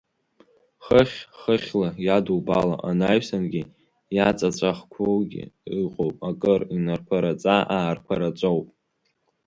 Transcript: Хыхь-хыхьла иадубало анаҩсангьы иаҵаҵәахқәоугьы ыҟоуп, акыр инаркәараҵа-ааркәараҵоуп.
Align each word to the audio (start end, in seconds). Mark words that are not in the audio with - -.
Хыхь-хыхьла 0.85 1.89
иадубало 2.05 2.75
анаҩсангьы 2.89 3.63
иаҵаҵәахқәоугьы 4.17 5.43
ыҟоуп, 5.81 6.17
акыр 6.29 6.61
инаркәараҵа-ааркәараҵоуп. 6.75 8.67